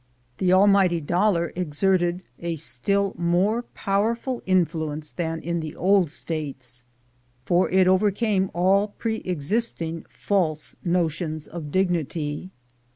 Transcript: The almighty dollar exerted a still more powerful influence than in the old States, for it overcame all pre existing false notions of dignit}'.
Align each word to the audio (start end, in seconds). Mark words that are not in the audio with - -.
The 0.39 0.51
almighty 0.51 0.99
dollar 0.99 1.53
exerted 1.55 2.23
a 2.39 2.55
still 2.55 3.13
more 3.19 3.61
powerful 3.75 4.41
influence 4.47 5.11
than 5.11 5.39
in 5.41 5.59
the 5.59 5.75
old 5.75 6.09
States, 6.09 6.85
for 7.45 7.69
it 7.69 7.87
overcame 7.87 8.49
all 8.55 8.95
pre 8.97 9.17
existing 9.17 10.07
false 10.09 10.75
notions 10.83 11.45
of 11.45 11.65
dignit}'. 11.65 12.49